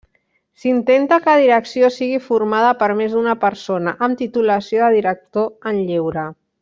[0.61, 6.27] S'intenta que direcció sigui formada per més d'una persona, amb titulació de director en Lleure.